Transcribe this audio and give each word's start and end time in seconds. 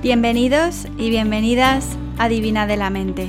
Bienvenidos 0.00 0.86
y 0.96 1.10
bienvenidas 1.10 1.84
a 2.18 2.28
Divina 2.28 2.68
de 2.68 2.76
la 2.76 2.88
Mente. 2.88 3.26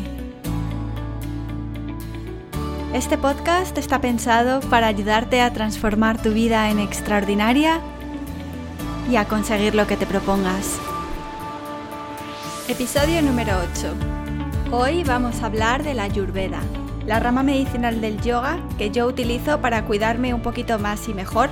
Este 2.94 3.18
podcast 3.18 3.76
está 3.80 4.00
pensado 4.02 4.60
para 4.70 4.86
ayudarte 4.86 5.42
a 5.42 5.52
transformar 5.52 6.21
tu 6.21 6.29
vida 6.32 6.70
en 6.70 6.78
extraordinaria 6.78 7.79
y 9.10 9.16
a 9.16 9.25
conseguir 9.25 9.74
lo 9.74 9.88
que 9.88 9.97
te 9.97 10.05
propongas. 10.05 10.79
Episodio 12.68 13.24
número 13.24 13.54
8. 13.74 13.96
Hoy 14.71 15.04
vamos 15.04 15.42
a 15.42 15.47
hablar 15.47 15.82
de 15.82 15.96
la 15.96 16.04
Ayurveda, 16.04 16.60
la 17.07 17.20
rama 17.20 17.42
medicinal 17.42 18.00
del 18.00 18.21
yoga 18.21 18.60
que 18.78 18.92
yo 18.92 19.07
utilizo 19.07 19.60
para 19.60 19.86
cuidarme 19.86 20.36
un 20.36 20.43
poquito 20.43 20.78
más 20.78 21.10
y 21.10 21.15
mejor, 21.15 21.50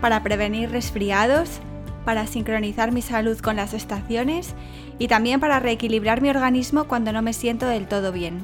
para 0.00 0.22
prevenir 0.22 0.70
resfriados, 0.70 1.60
para 2.04 2.26
sincronizar 2.26 2.92
mi 2.92 3.02
salud 3.02 3.38
con 3.38 3.56
las 3.56 3.74
estaciones 3.74 4.54
y 4.98 5.08
también 5.08 5.40
para 5.40 5.60
reequilibrar 5.60 6.20
mi 6.20 6.30
organismo 6.30 6.84
cuando 6.84 7.12
no 7.12 7.22
me 7.22 7.32
siento 7.32 7.66
del 7.66 7.86
todo 7.88 8.12
bien. 8.12 8.40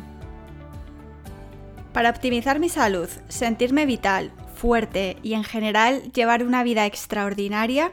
Para 1.92 2.10
optimizar 2.10 2.60
mi 2.60 2.68
salud, 2.68 3.08
sentirme 3.28 3.86
vital, 3.86 4.32
fuerte 4.54 5.16
y 5.22 5.34
en 5.34 5.44
general 5.44 6.12
llevar 6.12 6.44
una 6.44 6.62
vida 6.62 6.86
extraordinaria, 6.86 7.92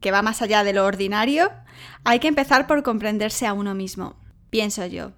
que 0.00 0.10
va 0.10 0.22
más 0.22 0.42
allá 0.42 0.64
de 0.64 0.72
lo 0.72 0.84
ordinario, 0.84 1.50
hay 2.04 2.18
que 2.18 2.28
empezar 2.28 2.66
por 2.66 2.82
comprenderse 2.82 3.46
a 3.46 3.52
uno 3.52 3.74
mismo, 3.74 4.16
pienso 4.50 4.86
yo. 4.86 5.12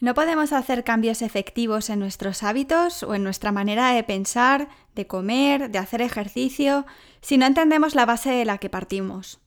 No 0.00 0.14
podemos 0.14 0.54
hacer 0.54 0.82
cambios 0.82 1.20
efectivos 1.20 1.90
en 1.90 1.98
nuestros 1.98 2.42
hábitos 2.42 3.02
o 3.02 3.14
en 3.14 3.22
nuestra 3.22 3.52
manera 3.52 3.92
de 3.92 4.02
pensar, 4.02 4.68
de 4.94 5.06
comer, 5.06 5.70
de 5.70 5.78
hacer 5.78 6.00
ejercicio, 6.00 6.86
si 7.20 7.36
no 7.36 7.44
entendemos 7.44 7.94
la 7.94 8.06
base 8.06 8.30
de 8.30 8.46
la 8.46 8.56
que 8.56 8.70
partimos. 8.70 9.40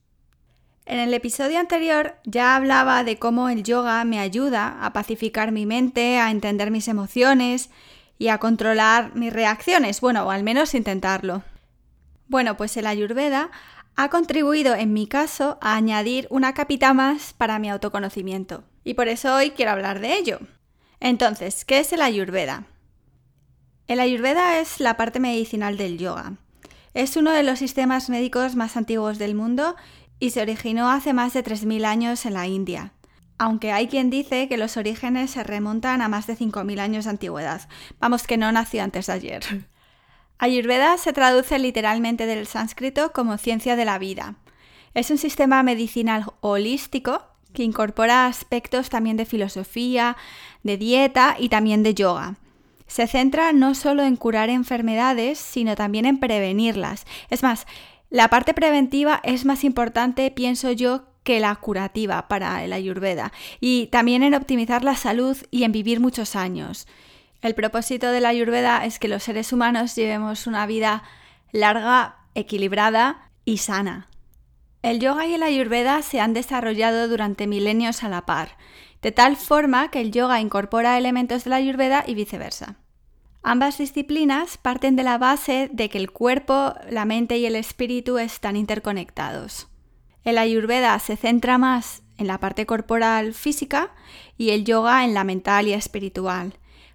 En 0.85 0.99
el 0.99 1.11
episodio 1.15 1.59
anterior 1.59 2.17
ya 2.23 2.55
hablaba 2.55 3.03
de 3.03 3.17
cómo 3.17 3.49
el 3.49 3.63
yoga 3.63 4.03
me 4.03 4.19
ayuda 4.19 4.77
a 4.85 4.93
pacificar 4.93 5.51
mi 5.51 5.65
mente, 5.65 6.19
a 6.19 6.29
entender 6.29 6.69
mis 6.69 6.87
emociones 6.87 7.71
y 8.19 8.27
a 8.27 8.37
controlar 8.37 9.15
mis 9.15 9.33
reacciones, 9.33 10.01
bueno, 10.01 10.23
o 10.23 10.29
al 10.29 10.43
menos 10.43 10.75
intentarlo. 10.75 11.41
Bueno, 12.27 12.57
pues 12.57 12.77
el 12.77 12.85
ayurveda 12.85 13.49
ha 13.95 14.09
contribuido 14.09 14.75
en 14.75 14.93
mi 14.93 15.07
caso 15.07 15.57
a 15.61 15.75
añadir 15.75 16.27
una 16.29 16.53
capita 16.53 16.93
más 16.93 17.33
para 17.33 17.59
mi 17.59 17.69
autoconocimiento. 17.69 18.63
Y 18.83 18.95
por 18.95 19.07
eso 19.07 19.35
hoy 19.35 19.51
quiero 19.51 19.71
hablar 19.71 19.99
de 19.99 20.17
ello. 20.17 20.39
Entonces, 20.99 21.65
¿qué 21.65 21.79
es 21.79 21.93
el 21.93 22.01
ayurveda? 22.01 22.65
El 23.87 23.99
ayurveda 23.99 24.59
es 24.59 24.79
la 24.79 24.97
parte 24.97 25.19
medicinal 25.19 25.77
del 25.77 25.97
yoga. 25.97 26.37
Es 26.93 27.17
uno 27.17 27.31
de 27.31 27.43
los 27.43 27.59
sistemas 27.59 28.09
médicos 28.09 28.55
más 28.55 28.77
antiguos 28.77 29.17
del 29.17 29.35
mundo 29.35 29.75
y 30.19 30.29
se 30.29 30.41
originó 30.41 30.89
hace 30.89 31.13
más 31.13 31.33
de 31.33 31.43
3.000 31.43 31.85
años 31.85 32.25
en 32.25 32.33
la 32.33 32.47
India. 32.47 32.93
Aunque 33.37 33.71
hay 33.71 33.87
quien 33.87 34.09
dice 34.09 34.47
que 34.47 34.57
los 34.57 34.77
orígenes 34.77 35.31
se 35.31 35.43
remontan 35.43 36.01
a 36.01 36.07
más 36.07 36.27
de 36.27 36.37
5.000 36.37 36.79
años 36.79 37.03
de 37.05 37.09
antigüedad. 37.11 37.67
Vamos, 37.99 38.25
que 38.25 38.37
no 38.37 38.51
nació 38.51 38.83
antes 38.83 39.07
de 39.07 39.13
ayer. 39.13 39.43
Ayurveda 40.43 40.97
se 40.97 41.13
traduce 41.13 41.57
literalmente 41.57 42.25
del 42.25 42.47
sánscrito 42.47 43.13
como 43.13 43.37
ciencia 43.37 43.77
de 43.77 43.85
la 43.85 43.97
vida. 43.97 44.35
Es 44.93 45.09
un 45.09 45.17
sistema 45.17 45.63
medicinal 45.63 46.25
holístico 46.41 47.23
que 47.53 47.63
incorpora 47.63 48.25
aspectos 48.25 48.89
también 48.89 49.15
de 49.15 49.23
filosofía, 49.23 50.17
de 50.61 50.75
dieta 50.75 51.37
y 51.39 51.47
también 51.47 51.81
de 51.81 51.93
yoga. 51.93 52.35
Se 52.87 53.07
centra 53.07 53.53
no 53.53 53.73
solo 53.73 54.03
en 54.03 54.17
curar 54.17 54.49
enfermedades, 54.49 55.39
sino 55.39 55.77
también 55.77 56.05
en 56.05 56.19
prevenirlas. 56.19 57.05
Es 57.29 57.41
más, 57.41 57.65
la 58.09 58.27
parte 58.27 58.53
preventiva 58.53 59.21
es 59.23 59.45
más 59.45 59.63
importante, 59.63 60.29
pienso 60.29 60.73
yo, 60.73 61.05
que 61.23 61.39
la 61.39 61.55
curativa 61.55 62.27
para 62.27 62.65
el 62.65 62.73
ayurveda 62.73 63.31
y 63.61 63.87
también 63.87 64.23
en 64.23 64.33
optimizar 64.33 64.83
la 64.83 64.97
salud 64.97 65.37
y 65.51 65.63
en 65.63 65.71
vivir 65.71 66.01
muchos 66.01 66.35
años. 66.35 66.85
El 67.43 67.55
propósito 67.55 68.09
de 68.09 68.21
la 68.21 68.29
ayurveda 68.29 68.85
es 68.85 68.99
que 68.99 69.09
los 69.09 69.21
seres 69.21 69.51
humanos 69.51 69.97
llevemos 69.97 70.47
una 70.47 70.65
vida 70.65 71.03
larga, 71.51 72.19
equilibrada 72.35 73.31
y 73.43 73.57
sana. 73.57 74.07
El 74.81 75.01
yoga 75.01 75.27
y 75.27 75.33
el 75.33 75.43
ayurveda 75.43 76.01
se 76.03 76.21
han 76.21 76.33
desarrollado 76.33 77.09
durante 77.09 77.45
milenios 77.45 78.01
a 78.05 78.07
la 78.07 78.25
par, 78.25 78.57
de 79.01 79.11
tal 79.11 79.35
forma 79.35 79.91
que 79.91 79.99
el 79.99 80.13
yoga 80.13 80.39
incorpora 80.39 80.97
elementos 80.97 81.43
de 81.43 81.49
la 81.49 81.57
ayurveda 81.57 82.05
y 82.07 82.15
viceversa. 82.15 82.77
Ambas 83.41 83.77
disciplinas 83.77 84.57
parten 84.57 84.95
de 84.95 85.03
la 85.03 85.17
base 85.17 85.69
de 85.73 85.89
que 85.89 85.97
el 85.97 86.11
cuerpo, 86.11 86.75
la 86.89 87.03
mente 87.03 87.37
y 87.39 87.45
el 87.45 87.57
espíritu 87.57 88.19
están 88.19 88.55
interconectados. 88.55 89.67
El 90.23 90.37
ayurveda 90.37 90.97
se 90.99 91.17
centra 91.17 91.57
más 91.57 92.03
en 92.17 92.27
la 92.27 92.37
parte 92.37 92.65
corporal 92.65 93.33
física 93.33 93.91
y 94.37 94.51
el 94.51 94.63
yoga 94.63 95.03
en 95.03 95.13
la 95.13 95.25
mental 95.25 95.67
y 95.67 95.73
espiritual 95.73 96.53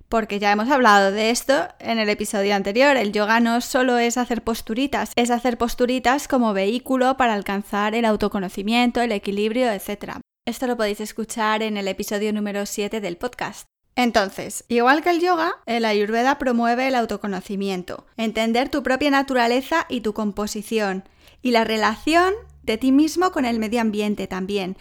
porque 0.08 0.38
ya 0.38 0.52
hemos 0.52 0.70
hablado 0.70 1.12
de 1.12 1.30
esto 1.30 1.69
en 1.78 1.98
el 1.98 2.08
episodio 2.08 2.54
anterior. 2.54 2.96
El 2.96 3.12
yoga 3.12 3.41
no 3.41 3.60
solo 3.60 3.98
es 3.98 4.16
hacer 4.16 4.42
posturitas, 4.42 5.12
es 5.16 5.30
hacer 5.30 5.58
posturitas 5.58 6.28
como 6.28 6.52
vehículo 6.52 7.16
para 7.16 7.34
alcanzar 7.34 7.94
el 7.94 8.04
autoconocimiento, 8.04 9.00
el 9.00 9.12
equilibrio, 9.12 9.70
etc. 9.70 10.20
Esto 10.46 10.66
lo 10.66 10.76
podéis 10.76 11.00
escuchar 11.00 11.62
en 11.62 11.76
el 11.76 11.88
episodio 11.88 12.32
número 12.32 12.64
7 12.64 13.00
del 13.00 13.16
podcast. 13.19 13.66
Entonces, 13.96 14.64
igual 14.69 15.02
que 15.02 15.10
el 15.10 15.20
yoga, 15.20 15.52
el 15.66 15.84
ayurveda 15.84 16.38
promueve 16.38 16.86
el 16.86 16.94
autoconocimiento, 16.94 18.06
entender 18.16 18.69
tu 18.69 18.82
propia 18.84 19.10
naturaleza 19.10 19.86
y 19.88 20.02
tu 20.02 20.14
composición, 20.14 21.02
y 21.42 21.50
la 21.50 21.64
relación 21.64 22.32
de 22.62 22.78
ti 22.78 22.92
mismo 22.92 23.32
con 23.32 23.44
el 23.44 23.58
medio 23.58 23.80
ambiente 23.80 24.28
también. 24.28 24.76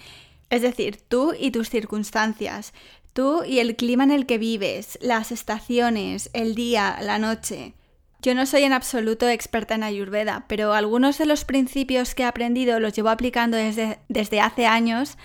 Es 0.50 0.62
decir, 0.62 1.02
tú 1.08 1.34
y 1.38 1.52
tus 1.52 1.70
circunstancias, 1.70 2.74
Tú 3.18 3.44
y 3.44 3.58
el 3.58 3.76
clima 3.76 4.04
en 4.04 4.12
el 4.12 4.28
que 4.28 4.38
vives, 4.38 5.00
las 5.02 5.32
estaciones, 5.32 6.30
el 6.34 6.54
día, 6.54 7.00
la 7.02 7.18
noche. 7.18 7.74
Yo 8.22 8.36
no 8.36 8.46
soy 8.46 8.62
en 8.62 8.74
absoluto 8.74 9.28
experta 9.28 9.74
en 9.74 9.82
Ayurveda, 9.82 10.46
pero 10.48 10.76
algunos 10.76 11.18
de 11.18 11.26
los 11.26 11.44
principios 11.44 12.14
que 12.14 12.22
he 12.22 12.26
aprendido 12.28 12.80
los 12.80 12.94
llevo 12.94 13.10
aplicando 13.10 13.58
desde, 13.58 13.98
desde 14.08 14.40
hace 14.40 14.68
años 14.68 15.18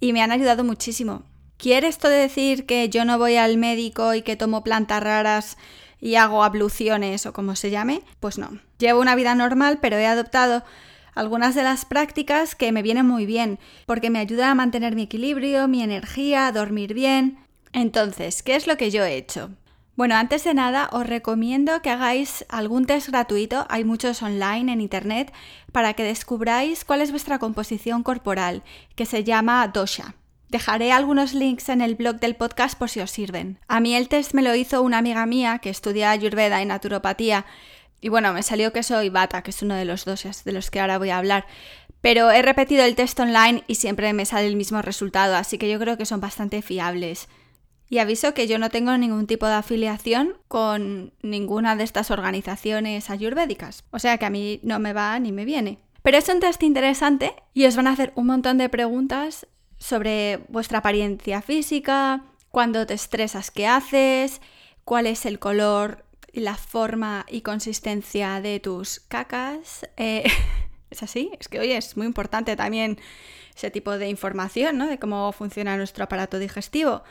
y 0.00 0.12
me 0.12 0.20
han 0.20 0.32
ayudado 0.32 0.64
muchísimo. 0.64 1.22
¿Quiere 1.58 1.86
esto 1.86 2.08
decir 2.08 2.66
que 2.66 2.88
yo 2.88 3.04
no 3.04 3.18
voy 3.18 3.36
al 3.36 3.56
médico 3.56 4.14
y 4.14 4.22
que 4.22 4.34
tomo 4.34 4.64
plantas 4.64 5.00
raras 5.00 5.58
y 6.00 6.16
hago 6.16 6.42
abluciones 6.42 7.24
o 7.24 7.32
como 7.32 7.54
se 7.54 7.70
llame? 7.70 8.02
Pues 8.18 8.38
no. 8.38 8.58
Llevo 8.80 9.00
una 9.00 9.14
vida 9.14 9.36
normal, 9.36 9.78
pero 9.80 9.96
he 9.96 10.06
adoptado 10.08 10.64
algunas 11.14 11.54
de 11.54 11.62
las 11.62 11.84
prácticas 11.84 12.54
que 12.54 12.72
me 12.72 12.82
vienen 12.82 13.06
muy 13.06 13.26
bien, 13.26 13.58
porque 13.86 14.10
me 14.10 14.18
ayuda 14.18 14.50
a 14.50 14.54
mantener 14.54 14.94
mi 14.94 15.02
equilibrio, 15.02 15.68
mi 15.68 15.82
energía, 15.82 16.46
a 16.46 16.52
dormir 16.52 16.94
bien. 16.94 17.38
Entonces, 17.72 18.42
¿qué 18.42 18.56
es 18.56 18.66
lo 18.66 18.76
que 18.76 18.90
yo 18.90 19.04
he 19.04 19.16
hecho? 19.16 19.50
Bueno, 19.98 20.14
antes 20.14 20.44
de 20.44 20.54
nada 20.54 20.88
os 20.92 21.06
recomiendo 21.06 21.82
que 21.82 21.90
hagáis 21.90 22.46
algún 22.48 22.86
test 22.86 23.08
gratuito, 23.08 23.66
hay 23.68 23.82
muchos 23.82 24.22
online 24.22 24.72
en 24.72 24.80
internet, 24.80 25.32
para 25.72 25.94
que 25.94 26.04
descubráis 26.04 26.84
cuál 26.84 27.00
es 27.00 27.10
vuestra 27.10 27.40
composición 27.40 28.04
corporal, 28.04 28.62
que 28.94 29.06
se 29.06 29.24
llama 29.24 29.66
dosha. 29.66 30.14
Dejaré 30.50 30.92
algunos 30.92 31.34
links 31.34 31.68
en 31.68 31.82
el 31.82 31.94
blog 31.94 32.20
del 32.20 32.36
podcast 32.36 32.78
por 32.78 32.88
si 32.88 33.00
os 33.00 33.10
sirven. 33.10 33.58
A 33.68 33.80
mí 33.80 33.94
el 33.94 34.08
test 34.08 34.34
me 34.34 34.42
lo 34.42 34.54
hizo 34.54 34.82
una 34.82 34.98
amiga 34.98 35.26
mía 35.26 35.58
que 35.58 35.68
estudia 35.68 36.10
ayurveda 36.10 36.62
y 36.62 36.66
naturopatía 36.66 37.44
y 38.00 38.08
bueno, 38.08 38.32
me 38.32 38.42
salió 38.42 38.72
que 38.72 38.82
soy 38.82 39.08
bata, 39.08 39.42
que 39.42 39.50
es 39.50 39.62
uno 39.62 39.74
de 39.74 39.84
los 39.84 40.04
dos 40.04 40.24
de 40.44 40.52
los 40.52 40.70
que 40.70 40.80
ahora 40.80 40.98
voy 40.98 41.10
a 41.10 41.18
hablar. 41.18 41.46
Pero 42.00 42.30
he 42.30 42.42
repetido 42.42 42.84
el 42.84 42.94
test 42.94 43.18
online 43.18 43.64
y 43.66 43.74
siempre 43.74 44.12
me 44.12 44.24
sale 44.24 44.46
el 44.46 44.56
mismo 44.56 44.82
resultado, 44.82 45.34
así 45.34 45.58
que 45.58 45.70
yo 45.70 45.78
creo 45.80 45.96
que 45.96 46.06
son 46.06 46.20
bastante 46.20 46.62
fiables. 46.62 47.28
Y 47.90 47.98
aviso 47.98 48.34
que 48.34 48.46
yo 48.46 48.58
no 48.58 48.70
tengo 48.70 48.96
ningún 48.98 49.26
tipo 49.26 49.46
de 49.46 49.54
afiliación 49.54 50.34
con 50.46 51.12
ninguna 51.22 51.74
de 51.74 51.84
estas 51.84 52.10
organizaciones 52.10 53.10
ayurvédicas. 53.10 53.84
O 53.90 53.98
sea 53.98 54.18
que 54.18 54.26
a 54.26 54.30
mí 54.30 54.60
no 54.62 54.78
me 54.78 54.92
va 54.92 55.18
ni 55.18 55.32
me 55.32 55.44
viene. 55.44 55.78
Pero 56.02 56.18
es 56.18 56.28
un 56.28 56.40
test 56.40 56.62
interesante 56.62 57.34
y 57.54 57.64
os 57.64 57.76
van 57.76 57.86
a 57.86 57.92
hacer 57.92 58.12
un 58.14 58.26
montón 58.26 58.58
de 58.58 58.68
preguntas 58.68 59.46
sobre 59.78 60.38
vuestra 60.48 60.78
apariencia 60.78 61.42
física, 61.42 62.24
cuándo 62.50 62.86
te 62.86 62.94
estresas, 62.94 63.50
qué 63.50 63.66
haces, 63.66 64.40
cuál 64.84 65.06
es 65.06 65.26
el 65.26 65.38
color 65.38 66.04
la 66.32 66.56
forma 66.56 67.26
y 67.28 67.42
consistencia 67.42 68.40
de 68.40 68.60
tus 68.60 69.00
cacas. 69.00 69.88
Eh, 69.96 70.24
es 70.90 71.02
así, 71.02 71.30
es 71.38 71.48
que 71.48 71.60
hoy 71.60 71.72
es 71.72 71.96
muy 71.96 72.06
importante 72.06 72.56
también 72.56 72.98
ese 73.54 73.70
tipo 73.70 73.98
de 73.98 74.08
información, 74.08 74.78
¿no? 74.78 74.86
De 74.86 74.98
cómo 74.98 75.32
funciona 75.32 75.76
nuestro 75.76 76.04
aparato 76.04 76.38
digestivo. 76.38 77.02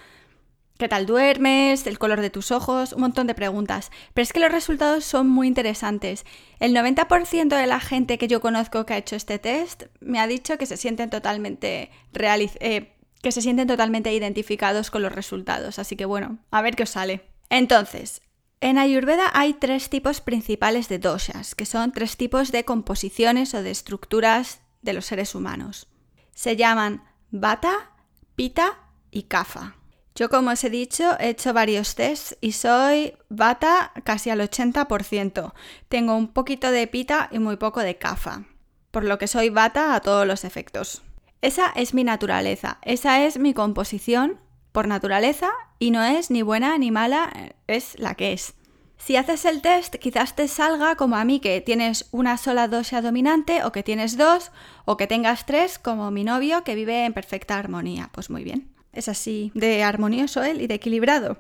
¿Qué 0.78 0.88
tal 0.88 1.08
duermes? 1.08 1.88
¿El 1.88 1.98
color 1.98 2.22
de 2.22 2.30
tus 2.30 2.52
ojos? 2.52 2.94
Un 2.94 3.02
montón 3.02 3.26
de 3.26 3.34
preguntas. 3.34 3.90
Pero 4.14 4.24
es 4.24 4.32
que 4.32 4.40
los 4.40 4.52
resultados 4.52 5.04
son 5.06 5.28
muy 5.28 5.48
interesantes. 5.48 6.24
El 6.60 6.76
90% 6.76 7.58
de 7.58 7.66
la 7.66 7.80
gente 7.80 8.20
que 8.20 8.28
yo 8.28 8.42
conozco 8.42 8.86
que 8.86 8.94
ha 8.94 8.98
hecho 8.98 9.16
este 9.16 9.40
test 9.40 9.86
me 10.02 10.20
ha 10.20 10.28
dicho 10.28 10.60
que 10.60 10.68
se 10.68 10.78
sienten 10.78 11.10
totalmente 11.10 11.90
eh, 12.14 12.94
que 13.24 13.32
se 13.32 13.42
sienten 13.42 13.68
totalmente 13.68 14.14
identificados 14.14 14.92
con 14.92 15.02
los 15.02 15.12
resultados. 15.12 15.80
Así 15.80 15.96
que 15.96 16.06
bueno, 16.06 16.38
a 16.52 16.62
ver 16.62 16.76
qué 16.76 16.84
os 16.84 16.92
sale. 16.92 17.24
Entonces, 17.50 18.22
en 18.60 18.78
Ayurveda 18.78 19.30
hay 19.34 19.54
tres 19.54 19.90
tipos 19.90 20.22
principales 20.22 20.90
de 20.90 21.00
doshas, 21.00 21.54
que 21.54 21.66
son 21.66 21.92
tres 21.92 22.18
tipos 22.18 22.52
de 22.52 22.66
composiciones 22.66 23.54
o 23.54 23.62
de 23.62 23.72
estructuras 23.72 24.62
de 24.82 24.94
los 24.94 25.06
seres 25.06 25.36
humanos. 25.36 25.88
Se 26.34 26.56
llaman 26.56 27.04
Vata, 27.30 27.92
Pita 28.36 28.80
y 29.12 29.24
Kapha. 29.24 29.76
Yo, 30.16 30.30
como 30.30 30.50
os 30.50 30.64
he 30.64 30.72
dicho, 30.72 31.16
he 31.20 31.30
hecho 31.30 31.54
varios 31.54 31.94
tests 31.94 32.36
y 32.42 32.54
soy 32.54 33.14
Vata 33.30 33.92
casi 34.04 34.32
al 34.32 34.40
80%. 34.40 35.54
Tengo 35.90 36.16
un 36.16 36.30
poquito 36.30 36.72
de 36.72 36.88
Pita 36.88 37.30
y 37.32 37.38
muy 37.38 37.58
poco 37.58 37.82
de 37.82 37.98
Kapha, 37.98 38.46
por 38.90 39.04
lo 39.04 39.20
que 39.20 39.28
soy 39.28 39.50
Vata 39.50 39.94
a 39.94 40.00
todos 40.00 40.26
los 40.26 40.44
efectos. 40.44 41.04
Esa 41.42 41.68
es 41.76 41.94
mi 41.94 42.04
naturaleza, 42.04 42.80
esa 42.82 43.24
es 43.24 43.38
mi 43.38 43.54
composición 43.54 44.40
por 44.72 44.88
naturaleza 44.88 45.52
y 45.80 45.92
no 45.92 46.04
es 46.04 46.32
ni 46.32 46.42
buena 46.42 46.78
ni 46.78 46.92
mala, 46.92 47.54
es 47.68 47.98
la 48.00 48.16
que 48.16 48.34
es. 48.34 48.54
Si 48.98 49.16
haces 49.16 49.46
el 49.46 49.62
test, 49.62 49.96
quizás 49.96 50.36
te 50.36 50.48
salga 50.48 50.96
como 50.96 51.18
a 51.18 51.24
mí, 51.24 51.40
que 51.40 51.62
tienes 51.62 52.08
una 52.12 52.38
sola 52.38 52.68
dosha 52.68 53.02
dominante, 53.02 53.64
o 53.64 53.72
que 53.72 53.84
tienes 53.84 54.18
dos, 54.18 54.52
o 54.86 54.98
que 54.98 55.08
tengas 55.08 55.46
tres, 55.46 55.78
como 55.78 56.10
mi 56.10 56.24
novio, 56.24 56.64
que 56.64 56.76
vive 56.76 57.06
en 57.06 57.14
perfecta 57.14 57.58
armonía. 57.58 58.10
Pues 58.12 58.30
muy 58.30 58.44
bien. 58.44 58.74
Es 58.94 59.08
así 59.08 59.52
de 59.54 59.84
armonioso 59.84 60.44
él 60.44 60.62
y 60.62 60.68
de 60.68 60.76
equilibrado. 60.76 61.38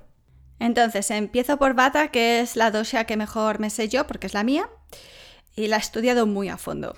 Entonces, 0.60 1.10
empiezo 1.12 1.58
por 1.58 1.74
Bata, 1.74 2.10
que 2.10 2.40
es 2.40 2.56
la 2.56 2.72
dosha 2.72 3.06
que 3.06 3.18
mejor 3.18 3.60
me 3.60 3.70
sé 3.70 3.90
yo, 3.90 4.06
porque 4.06 4.28
es 4.28 4.34
la 4.34 4.44
mía, 4.44 4.70
y 5.56 5.68
la 5.68 5.78
he 5.78 5.80
estudiado 5.80 6.28
muy 6.28 6.50
a 6.50 6.58
fondo. 6.58 6.96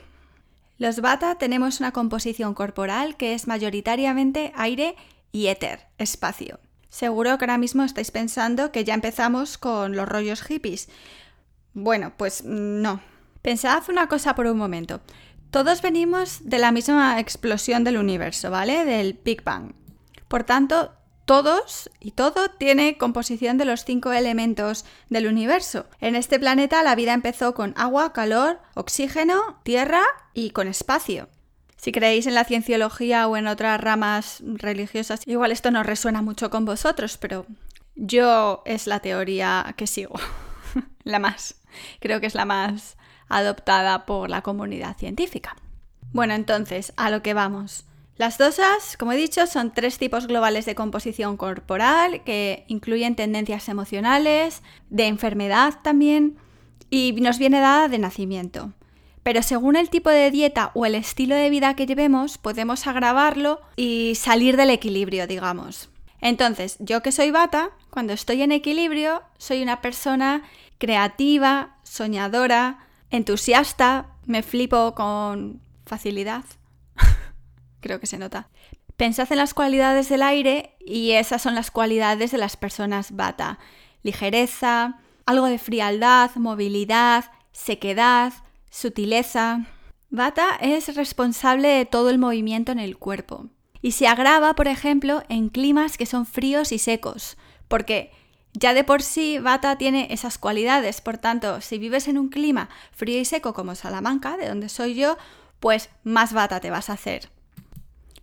Los 0.78 1.00
Bata 1.02 1.36
tenemos 1.36 1.80
una 1.80 1.92
composición 1.92 2.54
corporal 2.54 3.18
que 3.18 3.34
es 3.34 3.48
mayoritariamente 3.48 4.52
aire 4.56 4.96
y 5.32 5.48
éter, 5.48 5.88
espacio. 5.98 6.60
Seguro 6.90 7.38
que 7.38 7.46
ahora 7.46 7.58
mismo 7.58 7.84
estáis 7.84 8.12
pensando 8.12 8.72
que 8.72 8.84
ya 8.84 8.94
empezamos 8.94 9.58
con 9.58 9.96
los 9.96 10.10
rollos 10.10 10.42
hippies. 10.42 10.90
Bueno, 11.74 12.14
pues 12.18 12.44
no. 12.44 13.02
Pensad 13.42 13.84
una 13.90 14.08
cosa 14.08 14.36
por 14.36 14.48
un 14.48 14.58
momento. 14.58 15.02
Todos 15.52 15.82
venimos 15.82 16.42
de 16.44 16.60
la 16.60 16.72
misma 16.72 17.20
explosión 17.20 17.84
del 17.84 17.98
universo, 17.98 18.52
¿vale? 18.52 18.86
Del 18.86 19.20
Big 19.24 19.44
Bang. 19.44 19.74
Por 20.28 20.44
tanto, 20.44 20.94
todos 21.26 21.92
y 22.00 22.12
todo 22.12 22.50
tiene 22.50 22.98
composición 22.98 23.58
de 23.58 23.66
los 23.66 23.86
cinco 23.86 24.12
elementos 24.12 24.84
del 25.10 25.28
universo. 25.28 25.86
En 26.02 26.16
este 26.16 26.40
planeta 26.40 26.82
la 26.82 26.96
vida 26.96 27.14
empezó 27.14 27.54
con 27.54 27.74
agua, 27.78 28.14
calor, 28.14 28.60
oxígeno, 28.74 29.60
tierra 29.64 30.02
y 30.34 30.50
con 30.50 30.68
espacio. 30.68 31.30
Si 31.80 31.94
creéis 31.94 32.28
en 32.28 32.36
la 32.36 32.44
cienciología 32.44 33.26
o 33.30 33.38
en 33.38 33.48
otras 33.48 33.80
ramas 33.80 34.44
religiosas, 34.44 35.22
igual 35.26 35.54
esto 35.54 35.72
no 35.72 35.82
resuena 35.82 36.22
mucho 36.22 36.50
con 36.50 36.66
vosotros, 36.66 37.18
pero 37.18 37.46
yo 37.96 38.64
es 38.66 38.86
la 38.86 39.00
teoría 39.00 39.74
que 39.78 39.88
sigo. 39.88 40.16
la 41.04 41.20
más. 41.20 41.56
Creo 42.02 42.20
que 42.20 42.28
es 42.28 42.36
la 42.36 42.44
más 42.44 42.98
adoptada 43.30 44.06
por 44.06 44.30
la 44.30 44.42
comunidad 44.42 44.98
científica. 44.98 45.56
Bueno, 46.12 46.34
entonces, 46.34 46.92
a 46.98 47.10
lo 47.10 47.22
que 47.22 47.34
vamos. 47.34 47.86
Las 48.18 48.38
dosas, 48.38 48.98
como 48.98 49.14
he 49.14 49.18
dicho, 49.18 49.48
son 49.48 49.74
tres 49.74 49.98
tipos 49.98 50.28
globales 50.28 50.66
de 50.66 50.76
composición 50.76 51.38
corporal 51.38 52.26
que 52.26 52.66
incluyen 52.68 53.16
tendencias 53.16 53.70
emocionales, 53.70 54.64
de 54.90 55.08
enfermedad 55.08 55.76
también, 55.82 56.36
y 56.90 57.14
nos 57.22 57.40
viene 57.40 57.62
dada 57.62 57.88
de 57.88 58.00
nacimiento 58.00 58.74
pero 59.24 59.44
según 59.44 59.76
el 59.76 59.90
tipo 59.90 60.10
de 60.10 60.32
dieta 60.32 60.72
o 60.74 60.86
el 60.86 60.96
estilo 60.96 61.36
de 61.36 61.50
vida 61.50 61.76
que 61.76 61.86
llevemos, 61.86 62.38
podemos 62.38 62.88
agravarlo 62.88 63.62
y 63.76 64.16
salir 64.16 64.58
del 64.58 64.70
equilibrio, 64.70 65.28
digamos. 65.28 65.90
Entonces, 66.22 66.78
yo 66.80 67.02
que 67.02 67.12
soy 67.12 67.32
bata, 67.32 67.72
cuando 67.90 68.14
estoy 68.14 68.42
en 68.42 68.52
equilibrio, 68.52 69.24
soy 69.38 69.64
una 69.64 69.82
persona 69.82 70.44
creativa, 70.78 71.78
soñadora, 71.84 72.80
entusiasta, 73.10 74.08
me 74.26 74.44
flipo 74.44 74.96
con 74.96 75.62
facilidad. 75.86 76.44
Creo 77.82 78.00
que 78.00 78.08
se 78.08 78.18
nota. 78.18 78.50
Pensad 78.98 79.32
en 79.32 79.38
las 79.38 79.54
cualidades 79.54 80.10
del 80.10 80.24
aire 80.24 80.76
y 80.80 81.12
esas 81.12 81.42
son 81.42 81.56
las 81.56 81.72
cualidades 81.72 82.32
de 82.32 82.38
las 82.38 82.58
personas 82.58 83.16
bata. 83.16 83.60
Ligereza, 84.04 85.00
algo 85.26 85.46
de 85.46 85.58
frialdad, 85.58 86.32
movilidad, 86.36 87.32
sequedad, 87.54 88.34
sutileza. 88.70 89.66
Vata 90.10 90.58
es 90.60 90.96
responsable 90.96 91.68
de 91.68 91.86
todo 91.86 92.10
el 92.10 92.18
movimiento 92.18 92.72
en 92.72 92.80
el 92.80 92.98
cuerpo 92.98 93.48
y 93.82 93.92
se 93.92 94.08
agrava, 94.08 94.56
por 94.56 94.68
ejemplo, 94.68 95.24
en 95.30 95.50
climas 95.50 95.98
que 95.98 96.06
son 96.06 96.26
fríos 96.26 96.72
y 96.72 96.80
secos, 96.80 97.38
porque 97.68 98.12
ya 98.54 98.74
de 98.74 98.84
por 98.84 99.02
sí 99.02 99.40
Vata 99.40 99.78
tiene 99.78 100.08
esas 100.12 100.38
cualidades, 100.38 101.02
por 101.02 101.18
tanto, 101.18 101.62
si 101.62 101.78
vives 101.78 102.08
en 102.08 102.18
un 102.18 102.30
clima 102.30 102.70
frío 102.92 103.20
y 103.20 103.26
seco 103.26 103.54
como 103.54 103.76
Salamanca, 103.76 104.38
de 104.38 104.50
donde 104.50 104.70
soy 104.70 104.96
yo, 104.96 105.18
pues 105.60 105.90
más 106.04 106.34
Vata 106.34 106.60
te 106.60 106.72
vas 106.72 106.90
a 106.90 106.94
hacer. 106.94 107.30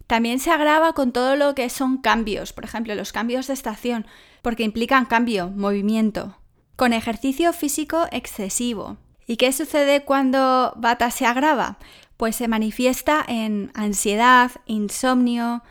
También 0.07 0.39
se 0.39 0.51
agrava 0.51 0.93
con 0.93 1.13
todo 1.13 1.37
lo 1.37 1.55
que 1.55 1.69
son 1.69 1.99
cambios, 1.99 2.53
por 2.53 2.65
ejemplo, 2.65 2.95
los 2.95 3.13
cambios 3.13 3.47
de 3.47 3.55
estación, 3.55 4.07
porque 4.43 4.63
implican 4.63 5.07
cambio, 5.07 5.49
movimiento, 5.51 6.39
con 6.77 6.93
ejercicio 6.93 7.53
físico 7.53 8.07
excesivo, 8.13 8.99
¿Y 9.27 9.37
qué 9.37 9.53
sucede 9.53 10.05
cuando 10.05 10.73
Bata 10.77 11.11
se 11.11 11.27
agrava? 11.27 11.79
Pues 12.17 12.37
se 12.37 12.49
manifiesta 12.49 13.25
en 13.27 13.73
ansiedad, 13.75 14.53
insomnio, 14.67 15.63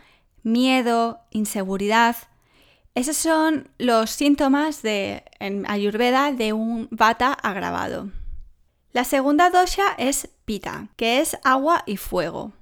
miedo, 0.42 1.20
inseguridad. 1.30 2.16
Esos 2.94 3.16
son 3.16 3.68
los 3.78 4.10
síntomas 4.10 4.82
de, 4.82 5.24
en 5.40 5.68
Ayurveda 5.68 6.32
de 6.32 6.52
un 6.52 6.88
Vata 6.90 7.32
agravado. 7.32 8.10
La 8.92 9.04
segunda 9.04 9.50
dosha 9.50 9.94
es 9.98 10.28
Pita, 10.44 10.88
que 10.96 11.20
es 11.20 11.36
agua 11.42 11.82
y 11.86 11.96
fuego. 11.96 12.52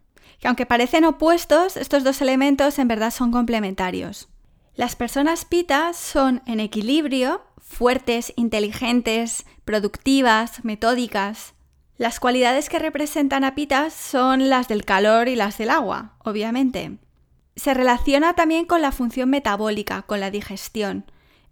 Que 0.40 0.49
aunque 0.49 0.67
parecen 0.67 1.05
opuestos, 1.05 1.76
estos 1.76 2.05
dos 2.05 2.20
elementos 2.23 2.79
en 2.79 2.88
verdad 2.88 3.12
son 3.12 3.31
complementarios. 3.31 4.29
Las 4.76 4.97
personas 4.97 5.44
Pita 5.44 5.93
son 5.93 6.43
en 6.47 6.59
equilibrio 6.59 7.43
fuertes, 7.61 8.32
inteligentes, 8.37 9.47
productivas, 9.65 10.65
metódicas. 10.65 11.55
Las 11.97 12.19
cualidades 12.19 12.69
que 12.69 12.81
representan 12.81 13.44
a 13.44 13.55
Pitas 13.55 13.94
son 13.94 14.50
las 14.50 14.67
del 14.67 14.85
calor 14.85 15.29
y 15.29 15.37
las 15.37 15.59
del 15.59 15.71
agua, 15.71 16.17
obviamente. 16.25 16.99
Se 17.55 17.73
relaciona 17.73 18.35
también 18.35 18.67
con 18.67 18.82
la 18.82 18.91
función 18.91 19.31
metabólica, 19.31 20.03
con 20.03 20.19
la 20.19 20.32
digestión. 20.32 21.05